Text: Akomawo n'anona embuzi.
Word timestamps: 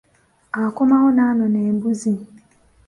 Akomawo 0.65 1.07
n'anona 1.15 1.59
embuzi. 1.69 2.13